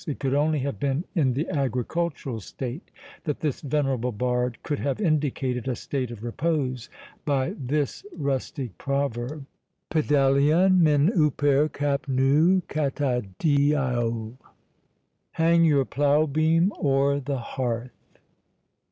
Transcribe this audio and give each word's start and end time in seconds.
It 0.07 0.19
could 0.19 0.33
only 0.33 0.57
have 0.61 0.79
been 0.79 1.03
in 1.13 1.33
the 1.33 1.47
agricultural 1.49 2.39
state 2.39 2.89
that 3.25 3.41
this 3.41 3.61
venerable 3.61 4.11
bard 4.11 4.57
could 4.63 4.79
have 4.79 4.99
indicated 4.99 5.67
a 5.67 5.75
state 5.75 6.09
of 6.09 6.23
repose 6.23 6.89
by 7.23 7.53
this 7.55 8.03
rustic 8.17 8.75
proverb: 8.79 9.45
[Greek: 9.91 10.05
Pêdalion 10.07 10.79
men 10.79 11.11
uper 11.15 11.69
kapnou 11.69 12.63
katadeio] 12.67 14.37
Hang 15.33 15.65
your 15.65 15.85
plough 15.85 16.25
beam 16.25 16.73
o'er 16.83 17.19
the 17.19 17.37
hearth! 17.37 18.17